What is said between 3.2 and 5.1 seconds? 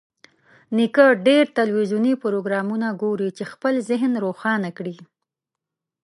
چې خپل ذهن روښانه کړي.